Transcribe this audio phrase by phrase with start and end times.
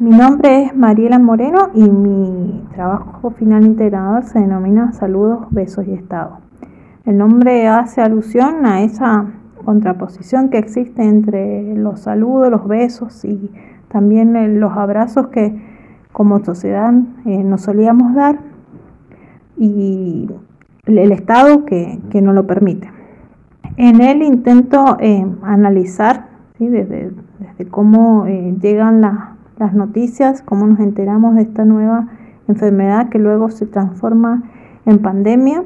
[0.00, 5.92] Mi nombre es Mariela Moreno y mi trabajo final integrador se denomina Saludos, Besos y
[5.92, 6.38] Estado.
[7.04, 9.26] El nombre hace alusión a esa
[9.64, 13.50] contraposición que existe entre los saludos, los besos y
[13.88, 15.60] también los abrazos que
[16.12, 16.92] como sociedad
[17.26, 18.38] eh, nos solíamos dar
[19.56, 20.30] y
[20.86, 22.88] el Estado que, que no lo permite.
[23.76, 26.28] En él intento eh, analizar
[26.60, 27.10] desde,
[27.40, 32.08] desde, cómo eh, llegan las noticias, cómo nos enteramos de esta nueva
[32.48, 34.42] enfermedad que luego se transforma
[34.86, 35.64] en pandemia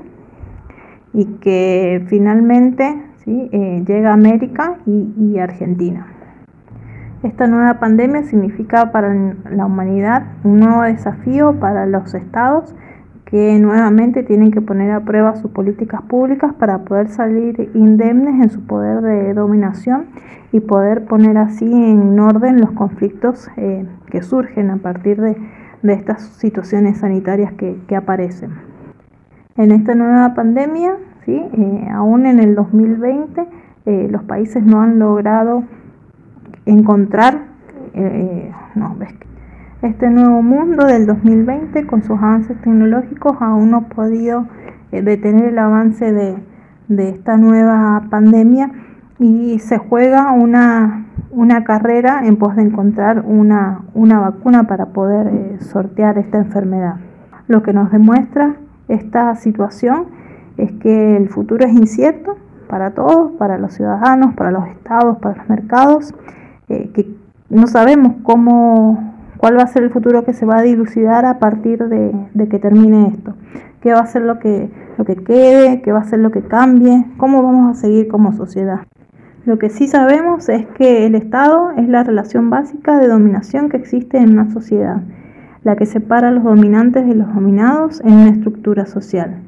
[1.13, 6.07] y que finalmente eh, llega a América y, y Argentina.
[7.23, 9.15] Esta nueva pandemia significa para
[9.51, 12.75] la humanidad un nuevo desafío para los estados
[13.33, 18.51] que nuevamente tienen que poner a prueba sus políticas públicas para poder salir indemnes en
[18.51, 20.09] su poder de dominación
[20.53, 25.35] y poder poner así en orden los conflictos eh, que surgen a partir de,
[25.83, 28.51] estas situaciones sanitarias que, aparecen.
[29.57, 31.33] En esta nueva pandemia, ¿sí?
[31.35, 33.47] Eh, aún en el 2020,
[33.87, 35.65] eh, los países no han logrado
[36.67, 37.51] encontrar,
[38.75, 38.95] no,
[39.83, 44.47] este nuevo mundo del 2020 con sus avances tecnológicos aún no ha podido
[44.93, 46.53] eh, detener el avance de,
[46.99, 48.71] esta nueva pandemia
[49.19, 51.07] y se juega una,
[51.65, 56.97] carrera en pos de encontrar una, vacuna para poder eh, sortear esta enfermedad.
[57.49, 58.57] Lo que nos demuestra
[58.89, 60.09] esta situación
[60.59, 62.37] es que el futuro es incierto
[62.69, 66.15] para todos, para los ciudadanos, para los estados, para los mercados,
[66.69, 67.11] eh, que
[67.49, 69.12] no sabemos cómo
[69.43, 72.61] cuál va a ser el futuro que se va a dilucidar a partir de, que
[72.61, 73.35] termine esto.
[73.81, 75.83] ¿Qué va a ser lo que, lo que quede?
[75.83, 77.07] ¿Qué va a ser lo que cambie?
[77.17, 78.87] ¿Cómo vamos a seguir como sociedad?
[79.45, 83.79] Lo que sí sabemos es que el Estado es la relación básica de dominación que
[83.79, 85.03] existe en una sociedad,
[85.65, 89.39] la que separa a los dominantes de los dominados en una estructura social,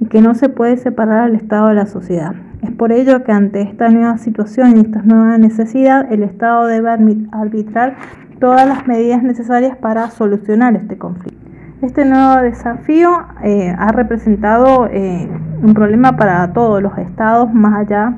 [0.00, 2.34] y que no se puede separar al Estado de la sociedad.
[2.62, 6.88] Es por ello que ante esta nueva situación y esta nueva necesidad, el Estado debe
[7.32, 7.96] arbitrar
[8.42, 11.38] todas las medidas necesarias para solucionar este conflicto.
[11.80, 13.08] Este nuevo desafío
[13.44, 15.30] eh, ha representado eh,
[15.62, 18.14] un problema para todos los estados, más allá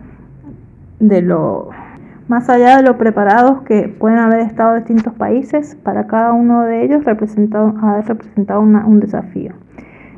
[0.98, 1.68] de lo
[2.26, 6.86] más allá de lo preparados que pueden haber estado distintos países, para cada uno de
[6.86, 9.52] ellos representado, ha representado un desafío.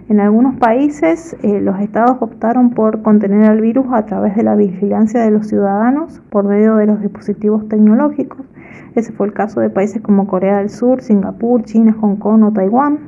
[0.09, 4.55] En algunos países eh, los estados optaron por contener al virus a través de la
[4.55, 8.46] vigilancia de los ciudadanos por medio de los dispositivos tecnológicos
[8.95, 12.53] ese fue el caso de países como Corea del Sur, Singapur, China, Hong Kong o
[12.53, 12.99] Taiwán.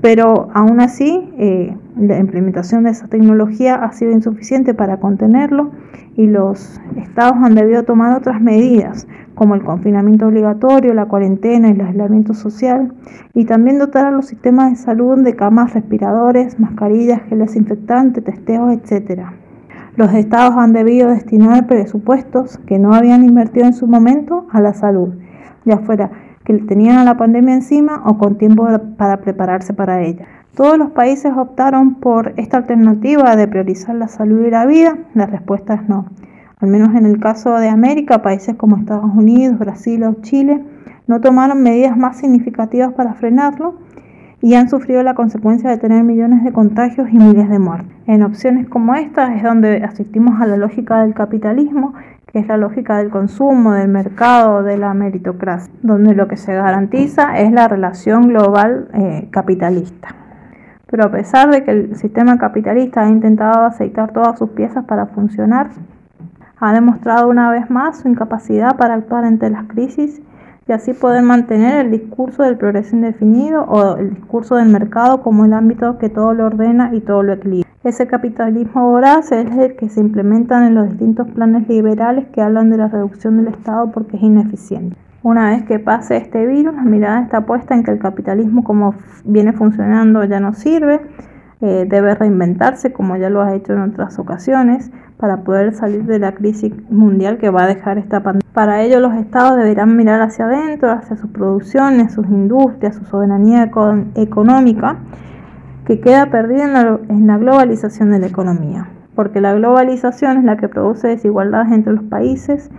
[0.00, 5.70] Pero aún así, eh, la implementación de esa tecnología ha sido insuficiente para contenerlo
[6.16, 11.80] y los estados han debido tomar otras medidas, como el confinamiento obligatorio, la cuarentena, el
[11.80, 12.92] aislamiento social,
[13.32, 18.72] y también dotar a los sistemas de salud de camas respiradores, mascarillas, gel desinfectante, testeos,
[18.72, 19.22] etc.
[19.96, 24.74] Los estados han debido destinar presupuestos que no habían invertido en su momento a la
[24.74, 25.10] salud,
[25.64, 26.10] ya fuera
[26.44, 28.66] que tenían a la pandemia encima o con tiempo
[28.96, 30.26] para prepararse para ella.
[30.56, 34.98] Todos los países optaron por esta alternativa de priorizar la salud y la vida.
[35.14, 36.06] La respuesta es no.
[36.58, 40.64] Al menos en el caso de América, países como Estados Unidos, Brasil o Chile
[41.06, 43.76] no tomaron medidas más significativas para frenarlo
[44.40, 47.93] y han sufrido la consecuencia de tener millones de contagios y miles de muertes.
[48.06, 51.94] En opciones como esta es donde asistimos a la lógica del capitalismo,
[52.26, 56.54] que es la lógica del consumo, del mercado, de la meritocracia, donde lo que se
[56.54, 60.08] garantiza es la relación global eh, capitalista.
[60.86, 65.06] Pero a pesar de que el sistema capitalista ha intentado aceitar todas sus piezas para
[65.06, 65.70] funcionar,
[66.60, 70.20] ha demostrado una vez más su incapacidad para actuar ante las crisis
[70.68, 75.46] y así poder mantener el discurso del progreso indefinido o el discurso del mercado como
[75.46, 77.63] el ámbito que todo lo ordena y todo lo equilibra.
[77.84, 82.70] Ese capitalismo voraz es el que se implementan en los distintos planes liberales que hablan
[82.70, 84.96] de la reducción del Estado porque es ineficiente.
[85.22, 88.94] Una vez que pase este virus, la mirada está puesta en que el capitalismo como
[89.26, 91.02] viene funcionando ya no sirve,
[91.60, 96.18] eh, debe reinventarse como ya lo ha hecho en otras ocasiones para poder salir de
[96.18, 98.50] la crisis mundial que va a dejar esta pandemia.
[98.54, 103.70] Para ello los estados deberán mirar hacia adentro, hacia sus producciones, sus industrias, su soberanía
[104.14, 104.96] económica,
[105.86, 106.64] que queda perdida
[107.08, 111.92] en la, globalización de la economía, porque la globalización es la que produce desigualdades entre
[111.92, 112.70] los países,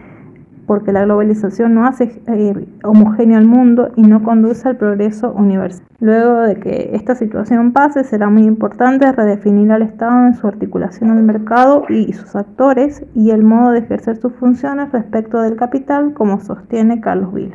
[0.65, 5.85] porque la globalización no hace eh, homogéneo al mundo y no conduce al progreso universal.
[5.99, 11.11] Luego de que esta situación pase, será muy importante redefinir al Estado en su articulación
[11.11, 16.13] al mercado y sus actores y el modo de ejercer sus funciones respecto del capital,
[16.13, 17.53] como sostiene Carlos Vila.